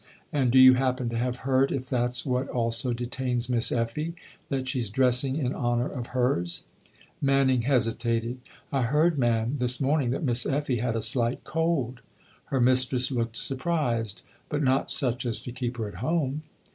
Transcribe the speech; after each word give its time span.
And 0.33 0.51
do 0.51 0.57
you 0.57 0.73
happen 0.73 1.09
to 1.09 1.17
have 1.19 1.35
heard 1.45 1.71
if 1.71 1.85
that's 1.85 2.25
what 2.25 2.47
also 2.49 2.91
detains 2.91 3.49
Miss 3.49 3.69
EfHe 3.71 4.15
that 4.49 4.67
she's 4.67 4.89
dressing 4.89 5.35
in 5.35 5.53
honour 5.53 5.87
of 5.87 6.07
hers?" 6.07 6.63
Manning 7.21 7.61
hesitated." 7.61 8.39
I 8.73 8.81
heard, 8.81 9.19
ma'am, 9.19 9.57
this 9.59 9.79
morning 9.79 10.09
that 10.09 10.23
Miss 10.23 10.47
Effie 10.47 10.77
had 10.79 10.95
a 10.95 11.03
slight 11.03 11.43
cold." 11.43 12.01
Her 12.45 12.59
mistress 12.59 13.11
looked 13.11 13.37
surprised." 13.37 14.23
But 14.49 14.63
not 14.63 14.89
such 14.89 15.23
as 15.27 15.39
to 15.41 15.51
keep 15.51 15.77
her 15.77 15.87
at 15.87 15.95
home 16.01 16.41